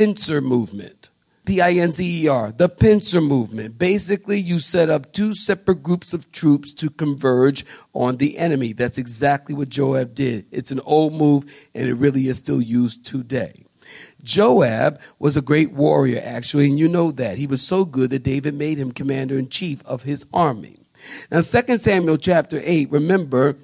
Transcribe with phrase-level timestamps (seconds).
[0.00, 1.10] pincer movement.
[1.44, 3.76] P I N C E R, the pincer movement.
[3.76, 8.72] Basically, you set up two separate groups of troops to converge on the enemy.
[8.72, 10.46] That's exactly what Joab did.
[10.50, 13.66] It's an old move, and it really is still used today.
[14.22, 17.36] Joab was a great warrior, actually, and you know that.
[17.36, 20.78] He was so good that David made him commander in chief of his army.
[21.30, 23.56] Now, 2 Samuel chapter 8, remember,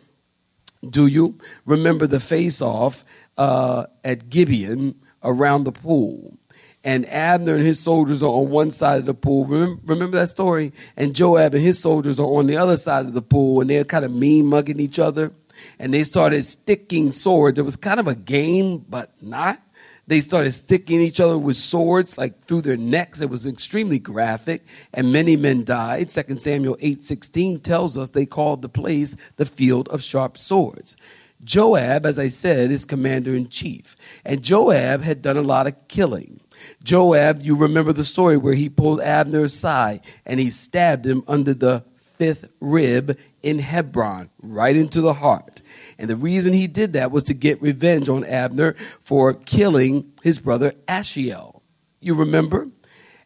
[0.87, 3.07] do you remember the face off
[3.39, 4.97] uh, at Gibeon
[5.27, 6.37] around the pool?
[6.85, 9.45] And Abner and his soldiers are on one side of the pool.
[9.45, 10.73] Remember, remember that story?
[10.97, 13.85] And Joab and his soldiers are on the other side of the pool, and they're
[13.85, 15.33] kind of mean mugging each other.
[15.81, 17.59] And they started sticking swords.
[17.59, 19.61] It was kind of a game, but not.
[20.07, 23.21] They started sticking each other with swords like through their necks.
[23.21, 26.11] It was extremely graphic, and many men died.
[26.11, 30.97] 2 Samuel 8:16 tells us they called the place the field of sharp swords.
[31.45, 35.89] Joab, as I said, is commander in chief, and Joab had done a lot of
[35.89, 36.41] killing.
[36.83, 41.55] Joab, you remember the story where he pulled Abner aside and he stabbed him under
[41.55, 45.63] the fifth rib in Hebron, right into the heart.
[45.99, 50.39] And the reason he did that was to get revenge on Abner for killing his
[50.39, 51.63] brother Asahel.
[52.01, 52.69] You remember?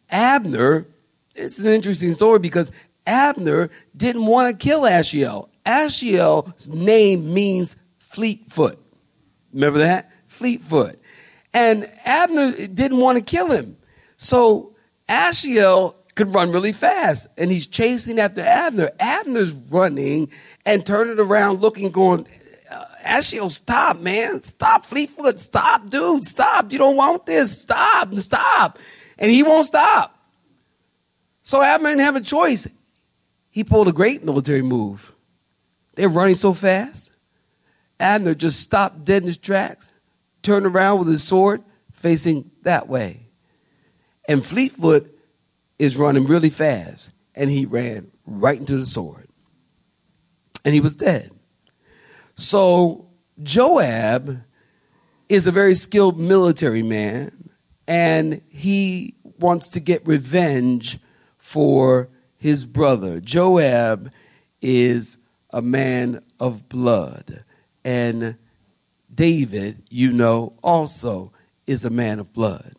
[0.09, 0.87] Abner,
[1.35, 2.71] it's an interesting story because
[3.07, 5.49] Abner didn't want to kill Asahel.
[5.65, 7.77] Asahel's name means
[8.11, 8.77] fleetfoot.
[9.53, 10.11] Remember that?
[10.27, 10.99] Fleetfoot.
[11.53, 13.77] And Abner didn't want to kill him.
[14.17, 14.75] So
[15.09, 18.91] Asahel could run really fast and he's chasing after Abner.
[18.99, 20.29] Abner's running
[20.65, 22.27] and turning around looking, going,
[22.69, 24.39] uh, Asahel, stop, man.
[24.39, 25.39] Stop, Fleetfoot.
[25.39, 26.25] Stop, dude.
[26.25, 26.71] Stop.
[26.71, 27.61] You don't want this.
[27.61, 28.13] Stop.
[28.15, 28.79] Stop.
[29.17, 30.17] And he won't stop.
[31.43, 32.67] So Abner didn't have a choice.
[33.49, 35.13] He pulled a great military move.
[35.95, 37.10] They're running so fast.
[38.01, 39.89] Abner just stopped dead in his tracks,
[40.41, 41.63] turned around with his sword
[41.93, 43.27] facing that way.
[44.27, 45.17] And Fleetfoot
[45.79, 49.27] is running really fast, and he ran right into the sword.
[50.63, 51.31] And he was dead.
[52.35, 53.07] So
[53.41, 54.43] Joab
[55.29, 57.49] is a very skilled military man,
[57.87, 60.99] and he wants to get revenge
[61.37, 63.19] for his brother.
[63.19, 64.11] Joab
[64.61, 65.17] is
[65.51, 67.43] a man of blood,
[67.83, 68.35] and
[69.13, 71.31] David, you know, also
[71.67, 72.73] is a man of blood.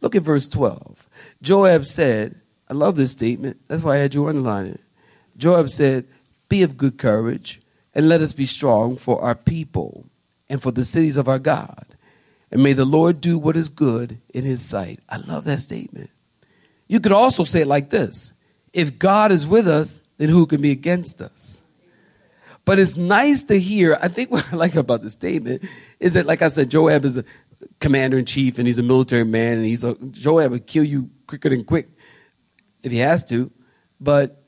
[0.00, 1.08] Look at verse 12.
[1.42, 3.60] Joab said, I love this statement.
[3.68, 4.80] That's why I had you underline it.
[5.36, 6.06] Joab said,
[6.48, 7.60] Be of good courage,
[7.94, 10.06] and let us be strong for our people
[10.48, 11.86] and for the cities of our God.
[12.50, 15.00] And may the Lord do what is good in his sight.
[15.08, 16.10] I love that statement.
[16.86, 18.32] You could also say it like this
[18.72, 21.62] If God is with us, then who can be against us?
[22.64, 23.98] But it's nice to hear.
[24.00, 25.62] I think what I like about the statement
[26.00, 27.24] is that, like I said, Joab is a
[27.80, 31.10] commander in chief and he's a military man, and he's a Joab would kill you
[31.26, 31.88] quicker than quick
[32.82, 33.50] if he has to,
[34.00, 34.42] but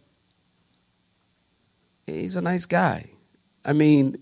[2.06, 3.10] he's a nice guy.
[3.64, 4.16] I mean,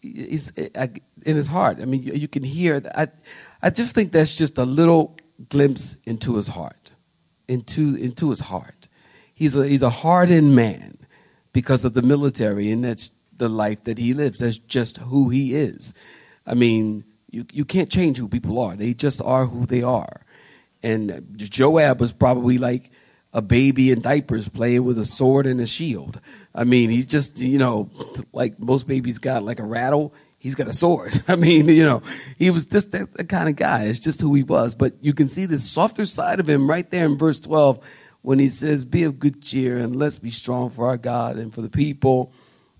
[0.00, 1.78] he's in his heart.
[1.80, 2.80] I mean, you can hear.
[2.80, 2.98] That.
[2.98, 3.08] I,
[3.62, 5.16] I just think that's just a little
[5.48, 6.92] glimpse into his heart,
[7.48, 8.88] into into his heart.
[9.34, 10.99] He's a he's a hardened man
[11.52, 14.40] because of the military, and that's the life that he lives.
[14.40, 15.94] That's just who he is.
[16.46, 18.76] I mean, you you can't change who people are.
[18.76, 20.24] They just are who they are.
[20.82, 22.90] And Joab was probably like
[23.32, 26.20] a baby in diapers playing with a sword and a shield.
[26.54, 27.90] I mean, he's just, you know,
[28.32, 30.14] like most babies got like a rattle.
[30.38, 31.22] He's got a sword.
[31.28, 32.02] I mean, you know,
[32.38, 33.84] he was just that, kind of guy.
[33.84, 34.74] It's just who he was.
[34.74, 37.78] But you can see the softer side of him right there in verse 12
[38.22, 41.52] when he says, Be of good cheer and let's be strong for our God and
[41.52, 42.32] for the people.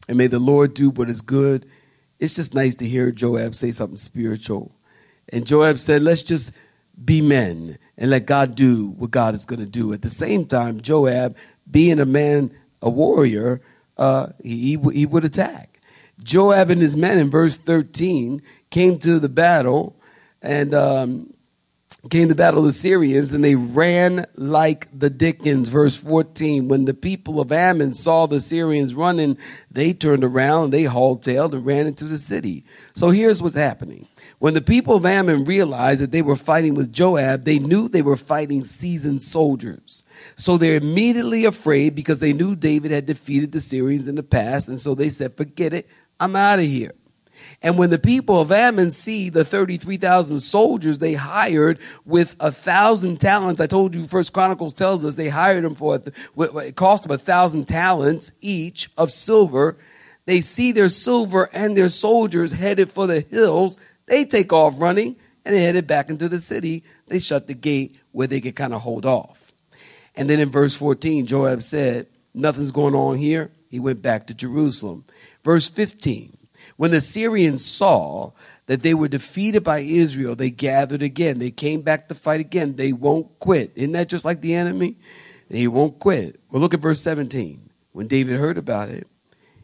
[0.09, 1.67] And may the Lord do what is good.
[2.19, 4.73] It's just nice to hear Joab say something spiritual.
[5.29, 6.53] And Joab said, Let's just
[7.03, 9.93] be men and let God do what God is going to do.
[9.93, 11.37] At the same time, Joab,
[11.71, 12.51] being a man,
[12.83, 13.63] a warrior,
[13.97, 15.81] uh, he, he would attack.
[16.23, 19.97] Joab and his men in verse 13 came to the battle
[20.43, 21.33] and um,
[22.09, 25.69] came to battle the Syrians, and they ran like the Dickens.
[25.69, 29.37] Verse 14 When the people of Ammon saw the Syrians running,
[29.71, 32.65] they turned around, and they hauled tail, and ran into the city.
[32.95, 34.09] So here's what's happening.
[34.39, 38.03] When the people of Ammon realized that they were fighting with Joab, they knew they
[38.03, 40.03] were fighting seasoned soldiers.
[40.37, 44.69] So they're immediately afraid because they knew David had defeated the Syrians in the past,
[44.69, 45.89] and so they said, Forget it,
[46.19, 46.93] I'm out of here.
[47.63, 53.21] And when the people of Ammon see the 33,000 soldiers they hired with a thousand
[53.21, 56.01] talents, I told you First Chronicles tells us they hired them for,
[56.37, 59.77] it cost them a thousand talents each of silver.
[60.25, 63.77] They see their silver and their soldiers headed for the hills.
[64.07, 66.83] They take off running and they headed back into the city.
[67.09, 69.53] They shut the gate where they could kind of hold off.
[70.17, 73.51] And then in verse 14, Joab said, Nothing's going on here.
[73.69, 75.05] He went back to Jerusalem.
[75.45, 76.37] Verse 15,
[76.81, 78.33] when the Syrians saw
[78.65, 81.39] that they were defeated by Israel, they gathered again.
[81.39, 82.77] They came back to fight again.
[82.77, 83.73] They won't quit.
[83.75, 84.97] Isn't that just like the enemy?
[85.51, 86.41] They won't quit.
[86.51, 87.69] Well, look at verse 17.
[87.93, 89.07] When David heard about it,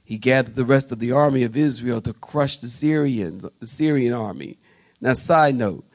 [0.04, 4.12] he gathered the rest of the army of Israel to crush the Syrians, the Syrian
[4.12, 4.58] army.
[5.00, 5.86] Now, side note,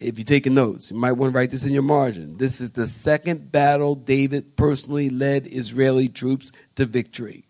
[0.00, 2.38] if you're taking notes, you might want to write this in your margin.
[2.38, 7.44] This is the second battle David personally led Israeli troops to victory.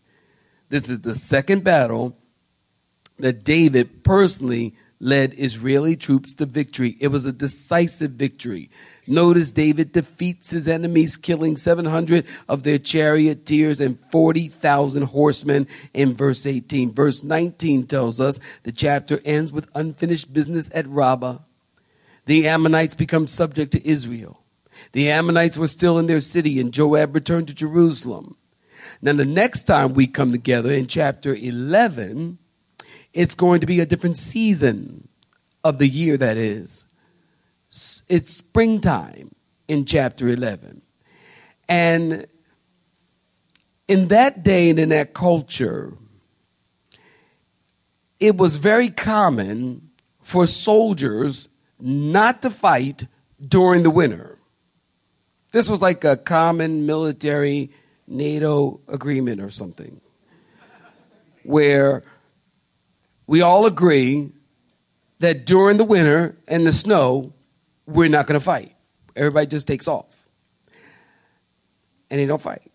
[0.68, 2.18] This is the second battle
[3.18, 6.96] that David personally led Israeli troops to victory.
[6.98, 8.70] It was a decisive victory.
[9.06, 16.46] Notice David defeats his enemies, killing 700 of their charioteers and 40,000 horsemen in verse
[16.46, 16.94] 18.
[16.94, 21.38] Verse 19 tells us the chapter ends with unfinished business at Rabbah.
[22.26, 24.40] The Ammonites become subject to Israel.
[24.92, 28.36] The Ammonites were still in their city, and Joab returned to Jerusalem.
[29.02, 32.38] Now, the next time we come together in chapter 11,
[33.14, 35.08] it's going to be a different season
[35.62, 36.84] of the year that is.
[38.08, 39.34] It's springtime
[39.68, 40.82] in chapter 11.
[41.68, 42.26] And
[43.88, 45.94] in that day and in that culture,
[48.20, 49.90] it was very common
[50.20, 51.48] for soldiers
[51.80, 53.06] not to fight
[53.46, 54.38] during the winter.
[55.52, 57.70] This was like a common military
[58.06, 60.00] NATO agreement or something,
[61.42, 62.02] where
[63.26, 64.30] we all agree
[65.20, 67.32] that during the winter and the snow,
[67.86, 68.74] we're not going to fight.
[69.16, 70.26] Everybody just takes off.
[72.10, 72.70] And they don't fight.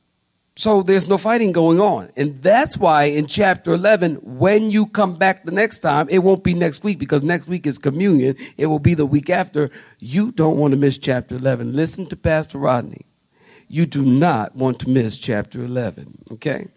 [0.56, 2.10] So there's no fighting going on.
[2.18, 6.44] And that's why in chapter 11, when you come back the next time, it won't
[6.44, 8.36] be next week because next week is communion.
[8.57, 9.69] It will be the week after.
[10.00, 11.74] You don't want to miss chapter 11.
[11.74, 13.06] Listen to Pastor Rodney.
[13.69, 16.68] You do not want to miss chapter 11, okay?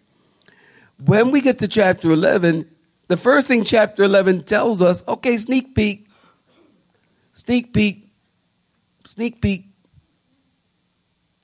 [1.03, 2.69] When we get to chapter 11,
[3.07, 6.07] the first thing chapter 11 tells us okay, sneak peek,
[7.33, 8.09] sneak peek,
[9.05, 9.67] sneak peek.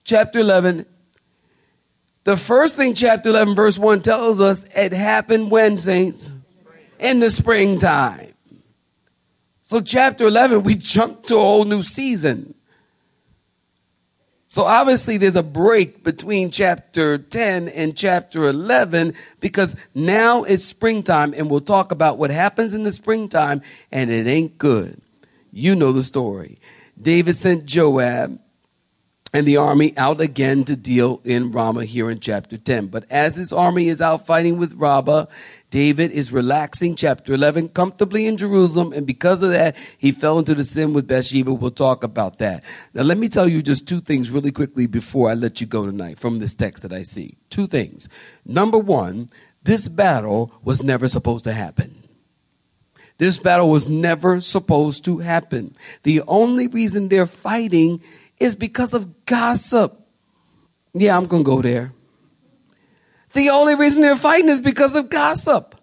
[0.03, 0.85] Chapter 11.
[2.23, 6.33] The first thing chapter 11, verse 1 tells us it happened when, saints?
[6.99, 8.33] In the springtime.
[9.61, 12.55] So, chapter 11, we jump to a whole new season.
[14.51, 21.35] So obviously there's a break between chapter 10 and chapter 11 because now it's springtime
[21.37, 25.01] and we'll talk about what happens in the springtime and it ain't good.
[25.51, 26.59] You know the story.
[26.99, 28.39] David sent Joab
[29.33, 32.87] and the army out again to deal in Rabbah here in chapter 10.
[32.87, 35.27] But as his army is out fighting with Rabbah,
[35.69, 40.55] David is relaxing, chapter 11, comfortably in Jerusalem, and because of that, he fell into
[40.55, 41.53] the sin with Bathsheba.
[41.53, 42.63] We'll talk about that.
[42.93, 45.85] Now, let me tell you just two things really quickly before I let you go
[45.85, 47.37] tonight from this text that I see.
[47.51, 48.09] Two things.
[48.45, 49.29] Number one,
[49.61, 52.03] this battle was never supposed to happen.
[53.19, 55.75] This battle was never supposed to happen.
[56.03, 58.01] The only reason they're fighting
[58.39, 59.99] is because of gossip.
[60.93, 61.91] Yeah, I'm going to go there.
[63.33, 65.75] The only reason they're fighting is because of gossip.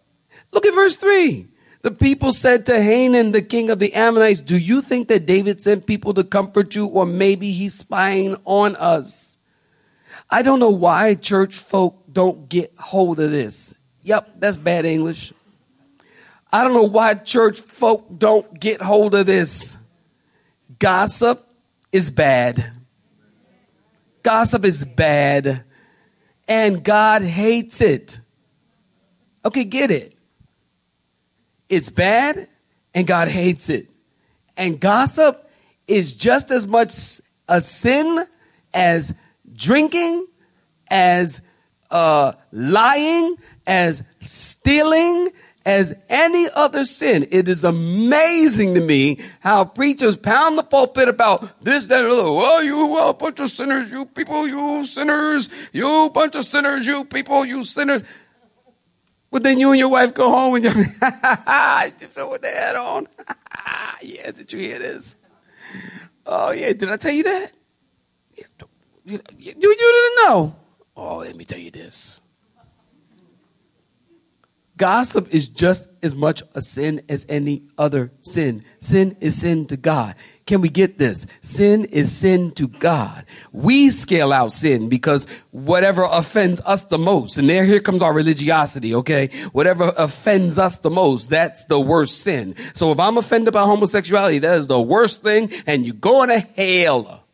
[0.53, 1.47] Look at verse 3.
[1.83, 5.61] The people said to Hanun, the king of the Ammonites, Do you think that David
[5.61, 9.39] sent people to comfort you, or maybe he's spying on us?
[10.29, 13.75] I don't know why church folk don't get hold of this.
[14.03, 15.33] Yep, that's bad English.
[16.53, 19.77] I don't know why church folk don't get hold of this.
[20.79, 21.46] Gossip
[21.93, 22.73] is bad.
[24.23, 25.65] Gossip is bad
[26.49, 28.21] and God hates it.
[29.45, 30.17] Okay, get it.
[31.69, 32.49] It's bad
[32.95, 33.89] and God hates it.
[34.57, 35.51] And gossip
[35.87, 38.27] is just as much a sin
[38.73, 39.15] as
[39.53, 40.27] drinking,
[40.89, 41.43] as
[41.91, 45.31] uh, lying, as stealing,
[45.67, 47.27] as any other sin.
[47.33, 52.21] It is amazing to me how preachers pound the pulpit about this, that, and the
[52.21, 52.33] other.
[52.33, 57.05] Well, you well, bunch of sinners, you people, you sinners, you bunch of sinners, you
[57.05, 58.05] people, you sinners.
[59.33, 62.77] But then you and your wife go home and you're, you feel what they had
[62.77, 63.09] on?
[64.01, 65.17] yeah, did you hear this?
[66.25, 67.53] Oh, yeah, did I tell you that?
[68.37, 70.57] You, you, you didn't know.
[70.97, 72.21] Oh, let me tell you this.
[74.77, 78.63] Gossip is just as much a sin as any other sin.
[78.81, 80.15] Sin is sin to God.
[80.45, 81.27] Can we get this?
[81.41, 83.25] Sin is sin to God.
[83.53, 88.13] We scale out sin because whatever offends us the most, and there here comes our
[88.13, 89.29] religiosity, okay?
[89.53, 92.55] Whatever offends us the most, that's the worst sin.
[92.75, 96.39] So if I'm offended by homosexuality, that is the worst thing, and you're going to
[96.39, 97.25] hell.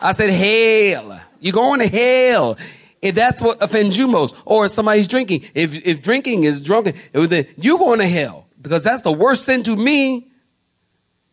[0.00, 1.20] I said hell.
[1.40, 2.58] You're going to hell
[3.02, 5.42] if that's what offends you most, or somebody's drinking.
[5.54, 9.62] If if drinking is drunken, then you going to hell because that's the worst sin
[9.64, 10.28] to me.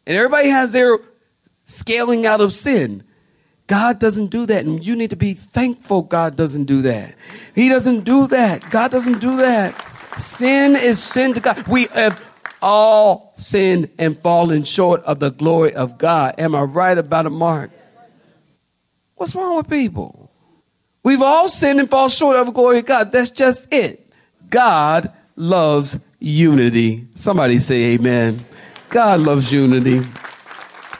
[0.05, 0.97] And everybody has their
[1.65, 3.03] scaling out of sin.
[3.67, 7.13] God doesn't do that, and you need to be thankful God doesn't do that.
[7.53, 8.67] He doesn't do that.
[8.71, 9.75] God doesn't do that.
[10.19, 11.67] Sin is sin to God.
[11.67, 12.19] We have
[12.63, 16.33] all sinned and fallen short of the glory of God.
[16.39, 17.69] Am I right about it, Mark?
[19.15, 20.18] What's wrong with people?
[21.03, 23.12] We've all sinned and fall short of the glory of God.
[23.12, 24.12] That's just it.
[24.50, 27.08] God loves unity.
[27.15, 28.39] Somebody say amen.
[28.89, 30.01] God loves unity.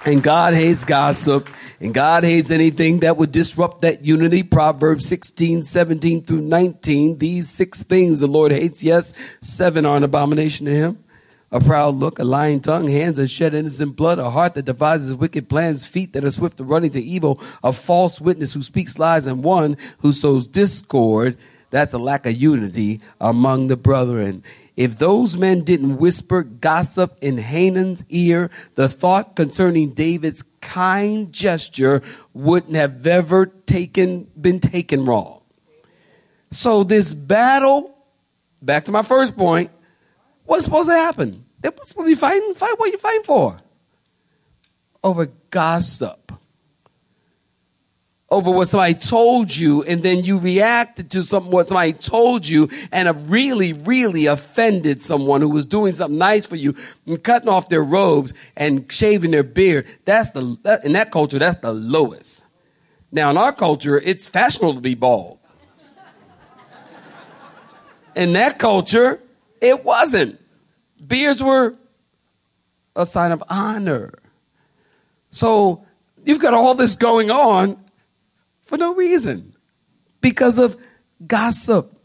[0.06, 1.50] And God hates gossip.
[1.82, 4.44] And God hates anything that would disrupt that unity.
[4.44, 7.18] Proverbs 16, 17 through 19.
[7.18, 8.84] These six things the Lord hates.
[8.84, 11.04] Yes, seven are an abomination to him.
[11.52, 15.14] A proud look, a lying tongue, hands that shed innocent blood, a heart that devises
[15.16, 19.00] wicked plans, feet that are swift to running to evil, a false witness who speaks
[19.00, 21.38] lies, and one who sows discord.
[21.72, 24.44] That's a lack of unity among the brethren.
[24.78, 32.02] If those men didn't whisper gossip in Hanun's ear, the thought concerning David's kind gesture
[32.34, 35.42] wouldn't have ever taken, been taken wrong.
[36.52, 37.94] So this battle,
[38.62, 39.72] back to my first point,
[40.50, 41.46] what's supposed to happen?
[41.60, 42.56] They're supposed to be fighting.
[42.56, 43.58] Fight what you fighting for?
[45.04, 46.32] Over gossip.
[48.32, 52.70] Over what somebody told you, and then you reacted to something what somebody told you,
[52.92, 56.76] and really, really offended someone who was doing something nice for you,
[57.06, 59.88] and cutting off their robes and shaving their beard.
[60.06, 61.40] That's the that, in that culture.
[61.40, 62.46] That's the lowest.
[63.12, 65.40] Now in our culture, it's fashionable to be bald.
[68.16, 69.22] In that culture,
[69.62, 70.39] it wasn't.
[71.06, 71.76] Beards were
[72.96, 74.14] a sign of honor.
[75.32, 75.86] So
[76.26, 77.78] you've got all this going on
[78.64, 79.56] for no reason
[80.22, 80.78] because of
[81.26, 81.96] gossip.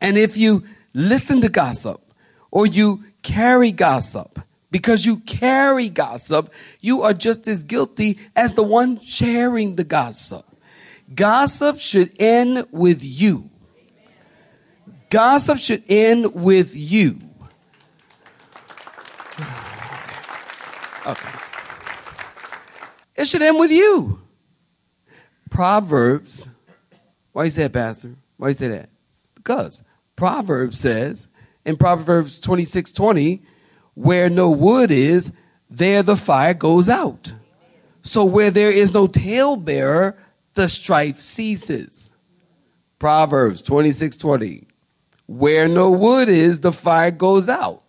[0.00, 0.64] And if you
[0.94, 2.00] listen to gossip
[2.50, 4.40] or you carry gossip,
[4.70, 10.44] because you carry gossip, you are just as guilty as the one sharing the gossip.
[11.14, 13.48] Gossip should end with you.
[15.08, 17.18] Gossip should end with you.
[21.08, 21.30] Okay.
[23.16, 24.20] It should end with you.
[25.50, 26.48] Proverbs.
[27.32, 28.14] Why you say that, Pastor?
[28.36, 28.90] Why you say that?
[29.34, 29.82] Because
[30.16, 31.28] Proverbs says
[31.64, 33.42] in Proverbs 26 20,
[33.94, 35.32] where no wood is,
[35.70, 37.32] there the fire goes out.
[38.02, 40.16] So where there is no talebearer,
[40.54, 42.12] the strife ceases.
[42.98, 44.66] Proverbs 26 20.
[45.26, 47.82] Where no wood is, the fire goes out.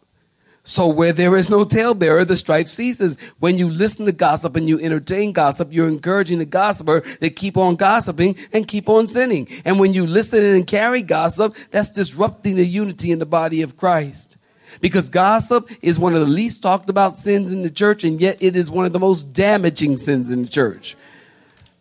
[0.69, 3.17] So where there is no talebearer, the strife ceases.
[3.39, 7.57] When you listen to gossip and you entertain gossip, you're encouraging the gossiper to keep
[7.57, 9.47] on gossiping and keep on sinning.
[9.65, 13.77] And when you listen and carry gossip, that's disrupting the unity in the body of
[13.77, 14.37] Christ.
[14.79, 18.37] Because gossip is one of the least talked about sins in the church, and yet
[18.39, 20.95] it is one of the most damaging sins in the church.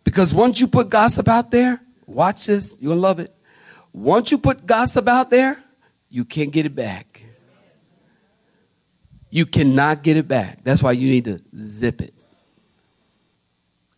[0.03, 3.31] Because once you put gossip out there, watch this, you'll love it.
[3.93, 5.63] Once you put gossip out there,
[6.09, 7.08] you can't get it back.
[9.29, 10.63] You cannot get it back.
[10.63, 12.13] That's why you need to zip it.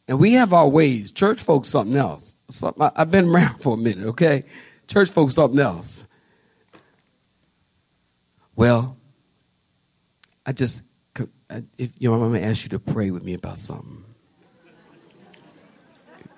[0.08, 1.12] And we have our ways.
[1.12, 2.36] Church folks, something else.
[2.50, 4.44] Something, I've been around for a minute, okay?
[4.88, 6.06] Church folks, something else.
[8.56, 8.98] Well,
[10.46, 10.84] I just,
[11.78, 14.04] if you know, I'm going to ask you to pray with me about something.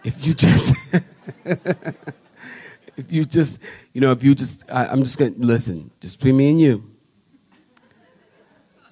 [0.04, 0.76] If you just,
[1.46, 3.60] if you just,
[3.94, 6.62] you know, if you just, I, I'm just going to listen, just between me and
[6.62, 6.93] you.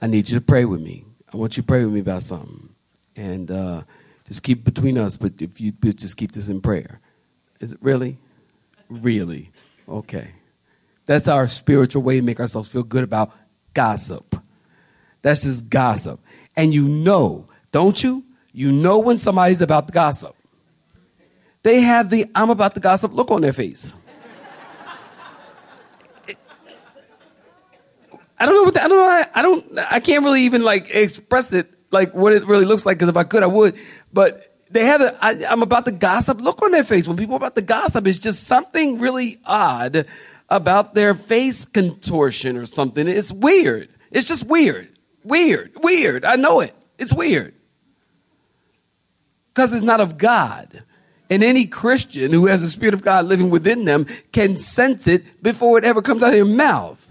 [0.01, 1.05] I need you to pray with me.
[1.33, 2.69] I want you to pray with me about something.
[3.15, 3.83] And uh,
[4.27, 6.99] just keep between us, but if you just keep this in prayer.
[7.59, 8.17] Is it really?
[8.89, 9.51] Really?
[9.87, 10.29] Okay.
[11.05, 13.31] That's our spiritual way to make ourselves feel good about
[13.73, 14.35] gossip.
[15.21, 16.19] That's just gossip.
[16.55, 18.23] And you know, don't you?
[18.53, 20.35] You know when somebody's about to gossip.
[21.63, 23.93] They have the I'm about to gossip look on their face.
[28.41, 29.07] I don't know what the, I don't know.
[29.07, 29.79] I, I don't.
[29.91, 32.97] I can't really even like express it like what it really looks like.
[32.97, 33.77] Because if I could, I would.
[34.11, 35.15] But they have a.
[35.23, 37.07] I, I'm about to gossip look on their face.
[37.07, 40.07] When people are about the gossip, it's just something really odd
[40.49, 43.07] about their face contortion or something.
[43.07, 43.89] It's weird.
[44.09, 44.89] It's just weird.
[45.23, 45.73] Weird.
[45.83, 46.25] Weird.
[46.25, 46.73] I know it.
[46.97, 47.53] It's weird.
[49.53, 50.83] Because it's not of God.
[51.29, 55.43] And any Christian who has the Spirit of God living within them can sense it
[55.43, 57.10] before it ever comes out of your mouth.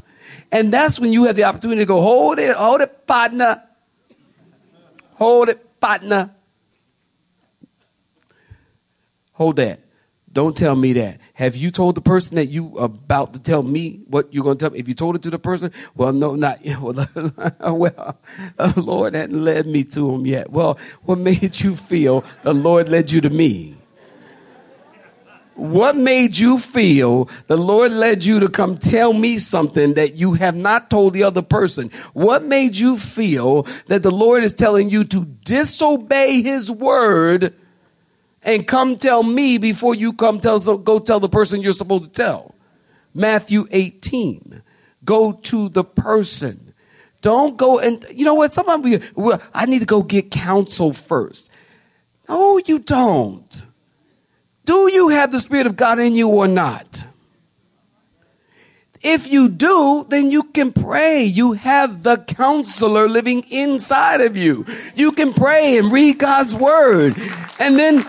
[0.52, 3.62] And that's when you have the opportunity to go, hold it, hold it, partner.
[5.14, 6.35] Hold it, partner.
[9.33, 9.80] Hold that.
[10.33, 11.19] Don't tell me that.
[11.35, 14.64] Have you told the person that you about to tell me what you're going to
[14.64, 14.78] tell me?
[14.78, 16.80] If you told it to the person, well, no, not yet.
[16.80, 16.95] Well,
[17.75, 18.19] well
[18.57, 20.50] the Lord hadn't led me to him yet.
[20.50, 23.80] Well, what made you feel the Lord led you to me?
[25.61, 30.33] What made you feel the Lord led you to come tell me something that you
[30.33, 31.90] have not told the other person?
[32.14, 37.55] What made you feel that the Lord is telling you to disobey his word
[38.43, 42.11] and come tell me before you come tell go tell the person you're supposed to
[42.11, 42.55] tell?
[43.12, 44.62] Matthew 18.
[45.05, 46.73] Go to the person.
[47.21, 48.55] Don't go and you know what?
[48.55, 51.50] Sometimes we, well, I need to go get counsel first.
[52.31, 53.67] No, you don't.
[54.71, 57.05] Do you have the Spirit of God in you or not?
[59.03, 61.25] If you do, then you can pray.
[61.25, 64.65] You have the counselor living inside of you.
[64.95, 67.17] You can pray and read God's word.
[67.59, 68.07] And then,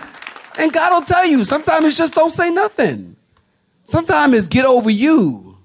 [0.56, 1.44] and God will tell you.
[1.44, 3.16] Sometimes it's just don't say nothing.
[3.82, 5.58] Sometimes it's get over you.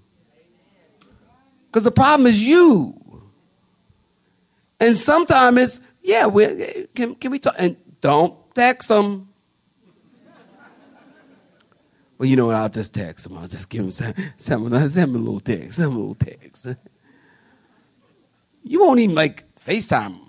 [1.67, 2.99] Because the problem is you.
[4.79, 7.53] And sometimes it's, yeah, we, can, can we talk?
[7.60, 9.26] And don't text them.
[12.17, 12.56] Well, you know what?
[12.56, 13.38] I'll just text him.
[13.38, 15.77] I'll just give him some, send him, a little text.
[15.77, 16.67] Send him a little text.
[18.63, 20.19] You won't even like FaceTime.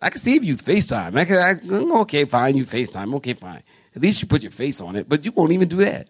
[0.00, 1.16] I can see if you FaceTime.
[1.16, 3.14] I can, I, okay, fine, you FaceTime.
[3.16, 3.62] Okay, fine.
[3.96, 6.08] At least you put your face on it, but you won't even do that.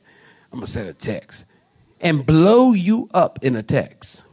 [0.52, 1.46] I'm going to send a text
[2.00, 4.26] and blow you up in a text.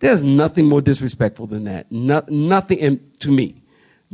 [0.00, 1.90] There's nothing more disrespectful than that.
[1.90, 3.63] No, nothing in, to me.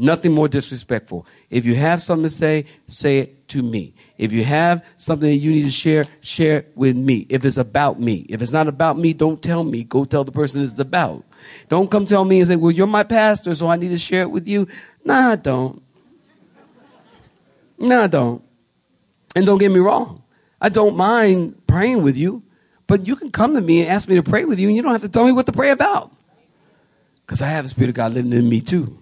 [0.01, 1.27] Nothing more disrespectful.
[1.51, 3.93] If you have something to say, say it to me.
[4.17, 7.27] If you have something that you need to share, share it with me.
[7.29, 8.25] If it's about me.
[8.31, 9.85] If it's not about me, don't tell me.
[9.85, 11.23] Go tell the person it's about.
[11.69, 14.23] Don't come tell me and say, well, you're my pastor, so I need to share
[14.23, 14.69] it with you.
[15.05, 15.83] Nah, I don't.
[17.79, 18.43] No, I don't.
[19.37, 20.23] And don't get me wrong.
[20.63, 22.43] I don't mind praying with you,
[22.87, 24.83] but you can come to me and ask me to pray with you, and you
[24.83, 26.11] don't have to tell me what to pray about.
[27.27, 29.00] Because I have the Spirit of God living in me too.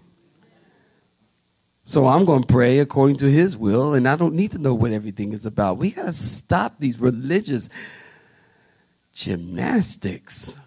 [1.89, 4.75] So I'm going to pray according to his will, and I don't need to know
[4.75, 5.79] what everything is about.
[5.79, 7.71] We got to stop these religious
[9.15, 10.59] gymnastics.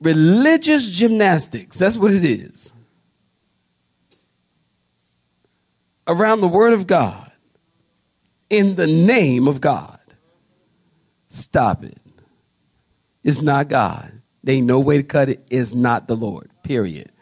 [0.00, 2.72] Religious gymnastics, that's what it is.
[6.08, 7.30] Around the Word of God,
[8.50, 10.00] in the name of God.
[11.28, 11.98] Stop it.
[13.22, 14.20] It's not God.
[14.42, 15.46] There ain't no way to cut it.
[15.48, 17.12] It's not the Lord, period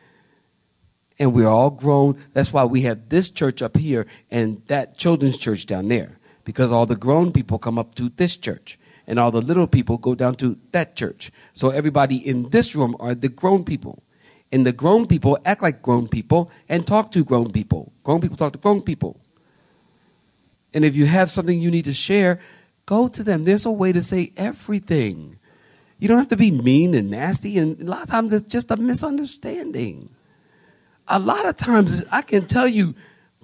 [1.20, 2.16] and we're all grown.
[2.32, 6.72] That's why we have this church up here and that children's church down there, because
[6.72, 10.14] all the grown people come up to this church and all the little people go
[10.14, 11.30] down to that church.
[11.52, 14.02] So everybody in this room are the grown people.
[14.50, 17.92] And the grown people act like grown people and talk to grown people.
[18.02, 19.20] Grown people talk to grown people.
[20.72, 22.40] And if you have something you need to share,
[22.86, 23.44] go to them.
[23.44, 25.38] There's a way to say everything.
[25.98, 28.70] You don't have to be mean and nasty, and a lot of times it's just
[28.70, 30.14] a misunderstanding
[31.10, 32.94] a lot of times, I can tell you,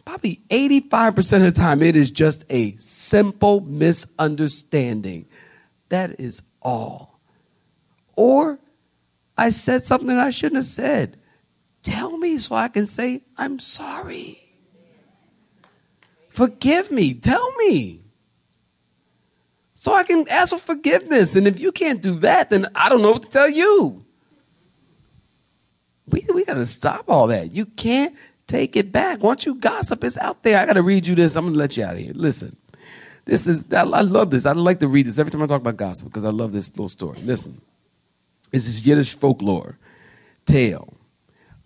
[0.05, 5.26] probably 85% of the time, it is just a simple misunderstanding.
[5.88, 7.20] That is all.
[8.14, 8.61] Or
[9.37, 11.18] I said something I shouldn't have said.
[11.83, 14.42] Tell me so I can say, I'm sorry.
[16.29, 17.14] Forgive me.
[17.14, 18.02] Tell me.
[19.74, 21.35] So I can ask for forgiveness.
[21.35, 24.06] And if you can't do that, then I don't know what to tell you.
[26.09, 27.53] We, we got to stop all that.
[27.53, 28.14] You can't
[28.47, 29.23] take it back.
[29.23, 30.59] Once you gossip, it's out there.
[30.59, 31.37] I got to read you this.
[31.37, 32.12] I'm to let you out of here.
[32.14, 32.57] Listen,
[33.25, 34.47] this is, I, I love this.
[34.47, 36.71] I like to read this every time I talk about gossip because I love this
[36.71, 37.19] little story.
[37.23, 37.61] Listen,
[38.51, 39.79] this is Yiddish folklore
[40.45, 40.95] tale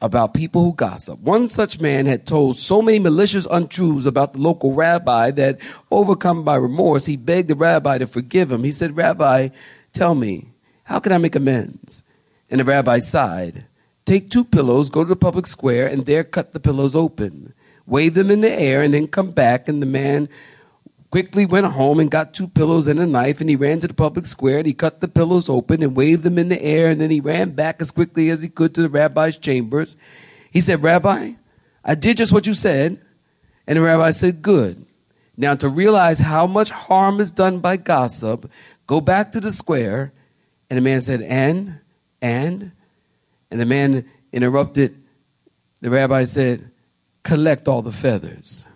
[0.00, 1.20] about people who gossip.
[1.20, 6.42] One such man had told so many malicious untruths about the local rabbi that, overcome
[6.42, 8.64] by remorse, he begged the rabbi to forgive him.
[8.64, 9.50] He said, Rabbi,
[9.92, 10.48] tell me,
[10.85, 12.03] how can I make amends?
[12.50, 13.66] And the rabbi sighed.
[14.10, 17.54] Take two pillows, go to the public square, and there cut the pillows open.
[17.86, 19.68] Wave them in the air, and then come back.
[19.68, 20.28] And the man
[21.12, 23.94] quickly went home and got two pillows and a knife, and he ran to the
[23.94, 27.00] public square, and he cut the pillows open and waved them in the air, and
[27.00, 29.94] then he ran back as quickly as he could to the rabbi's chambers.
[30.50, 31.34] He said, Rabbi,
[31.84, 33.00] I did just what you said.
[33.68, 34.86] And the rabbi said, Good.
[35.36, 38.50] Now, to realize how much harm is done by gossip,
[38.88, 40.12] go back to the square.
[40.68, 41.78] And the man said, And?
[42.20, 42.72] And?
[43.50, 45.02] And the man interrupted.
[45.80, 46.70] The rabbi said,
[47.22, 48.66] Collect all the feathers.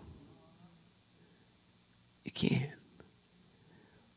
[2.24, 2.70] You can't.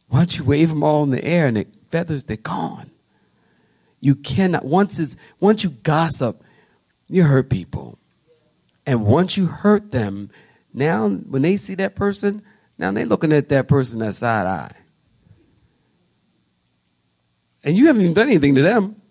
[0.10, 2.92] Once you wave them all in the air and the feathers, they're gone.
[4.00, 4.66] You cannot.
[4.66, 6.44] Once it's once you gossip,
[7.08, 7.98] you hurt people.
[8.86, 10.30] And once you hurt them,
[10.74, 12.42] now when they see that person,
[12.78, 14.76] now they're looking at that person that side eye.
[17.64, 19.02] And you haven't even done anything to them.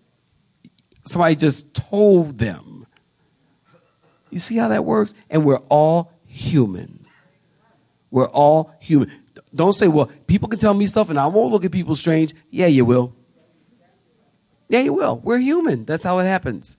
[1.07, 2.85] Somebody just told them.
[4.29, 5.13] You see how that works?
[5.29, 7.05] And we're all human.
[8.11, 9.11] We're all human.
[9.55, 12.33] Don't say, well, people can tell me stuff and I won't look at people strange.
[12.49, 13.15] Yeah, you will.
[14.67, 15.19] Yeah, you will.
[15.23, 15.85] We're human.
[15.85, 16.77] That's how it happens.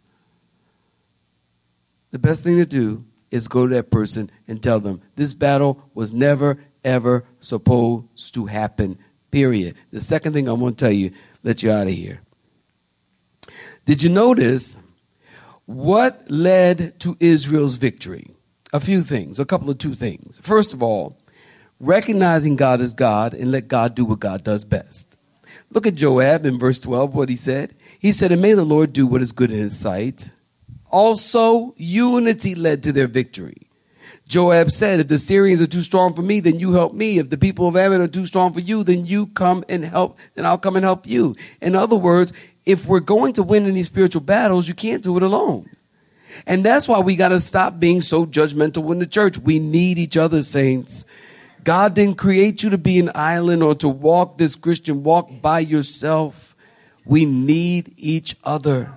[2.10, 5.82] The best thing to do is go to that person and tell them this battle
[5.94, 8.98] was never, ever supposed to happen,
[9.30, 9.76] period.
[9.90, 11.12] The second thing I want to tell you,
[11.42, 12.20] let you out of here.
[13.88, 14.78] Did you notice
[15.64, 18.32] what led to Israel's victory?
[18.70, 20.38] A few things, a couple of two things.
[20.42, 21.16] First of all,
[21.80, 25.16] recognizing God as God and let God do what God does best.
[25.70, 27.74] Look at Joab in verse 12, what he said.
[27.98, 30.32] He said, And may the Lord do what is good in his sight.
[30.90, 33.70] Also, unity led to their victory.
[34.28, 37.16] Joab said, If the Syrians are too strong for me, then you help me.
[37.16, 40.18] If the people of Ammon are too strong for you, then you come and help,
[40.34, 41.34] then I'll come and help you.
[41.62, 42.34] In other words,
[42.68, 45.70] if we're going to win in these spiritual battles, you can't do it alone.
[46.46, 49.38] And that's why we got to stop being so judgmental in the church.
[49.38, 51.06] We need each other, saints.
[51.64, 55.60] God didn't create you to be an island or to walk this Christian walk by
[55.60, 56.54] yourself.
[57.06, 58.92] We need each other.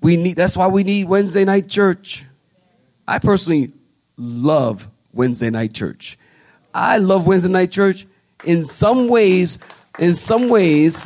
[0.00, 2.24] We need that's why we need Wednesday night church.
[3.08, 3.72] I personally
[4.16, 6.16] love Wednesday night church.
[6.72, 8.06] I love Wednesday night church
[8.44, 9.58] in some ways,
[9.98, 11.04] in some ways,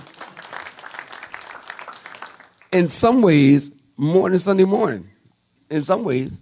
[2.72, 5.08] in some ways, more than Sunday morning.
[5.70, 6.40] In some ways.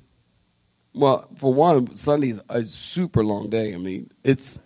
[0.94, 3.74] Well, for one, Sunday is a super long day.
[3.74, 4.60] I mean, it's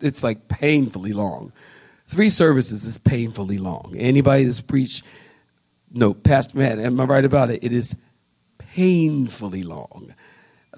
[0.00, 1.52] it's like painfully long.
[2.06, 3.94] Three services is painfully long.
[3.96, 5.04] Anybody that's preached,
[5.90, 7.64] no, Pastor Matt, am I right about it?
[7.64, 7.96] It is
[8.58, 10.14] painfully long.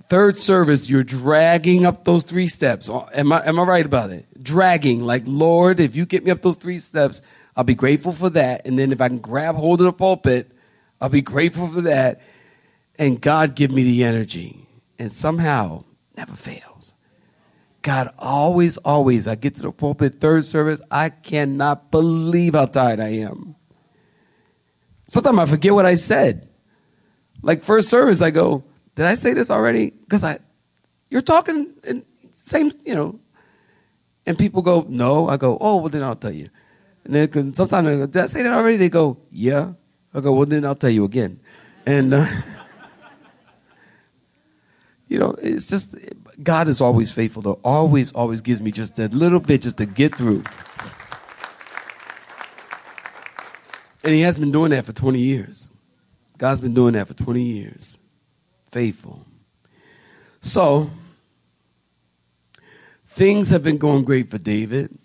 [0.09, 2.88] Third service, you're dragging up those three steps.
[2.88, 4.27] Am I, am I right about it?
[4.42, 7.21] Dragging, like, Lord, if you get me up those three steps,
[7.59, 8.68] I'll be grateful for that.
[8.68, 10.53] And then if I can grab hold of the pulpit,
[11.01, 12.21] I'll be grateful for that.
[13.01, 14.68] And God give me the energy.
[14.97, 15.83] And somehow,
[16.16, 16.94] never fails.
[17.83, 23.01] God always, always, I get to the pulpit, third service, I cannot believe how tired
[23.01, 23.57] I am.
[25.09, 26.49] Sometimes I forget what I said.
[27.42, 28.62] Like first service, I go,
[28.94, 29.90] did I say this already?
[29.90, 30.38] Because I,
[31.11, 33.18] you're talking in same, you know.
[34.27, 35.29] And people go, no.
[35.29, 36.51] I go, oh, well then I'll tell you.
[37.05, 38.77] And then because sometimes I go, did I say that already?
[38.77, 39.73] They go, yeah.
[40.13, 41.41] I go, well then I'll tell you again.
[41.87, 42.27] And uh,
[45.09, 45.97] you know, it's just
[46.43, 47.43] God is always faithful.
[47.43, 50.45] To always, always gives me just a little bit just to get through.
[54.05, 55.71] And He has been doing that for 20 years.
[56.37, 57.99] God's been doing that for 20 years
[58.71, 59.25] faithful.
[60.41, 60.91] So,
[63.07, 64.97] things have been going great for David.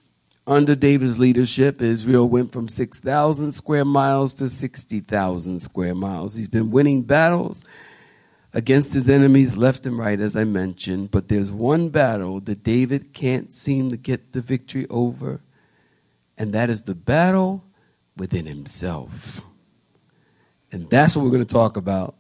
[0.45, 6.35] Under David's leadership, Israel went from 6,000 square miles to 60,000 square miles.
[6.35, 7.63] He's been winning battles
[8.53, 11.11] against his enemies left and right, as I mentioned.
[11.11, 15.39] But there's one battle that David can't seem to get the victory over,
[16.37, 17.63] and that is the battle
[18.17, 19.45] within himself.
[20.73, 22.15] And that's what we're going to talk about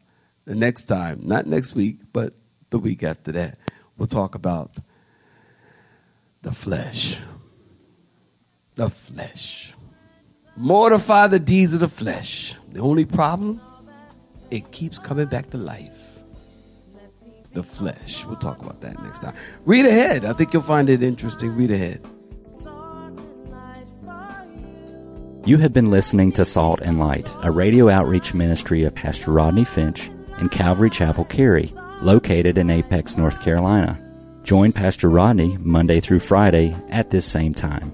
[0.45, 2.33] the next time, not next week, but
[2.69, 3.57] the week after that,
[3.97, 4.77] we'll talk about
[6.41, 7.19] the flesh.
[8.75, 9.73] The flesh.
[10.55, 12.55] Mortify the deeds of the flesh.
[12.71, 13.61] The only problem,
[14.51, 16.19] it keeps coming back to life.
[17.53, 18.25] The flesh.
[18.25, 19.35] We'll talk about that next time.
[19.65, 20.25] Read ahead.
[20.25, 21.55] I think you'll find it interesting.
[21.55, 22.01] Read ahead.
[25.45, 25.57] You.
[25.57, 30.09] Have been listening to Salt and Light, a radio outreach ministry of Pastor Rodney Finch
[30.39, 33.99] in Calvary Chapel, Cary, located in Apex, North Carolina.
[34.43, 37.93] Join Pastor Rodney Monday through Friday at this same time.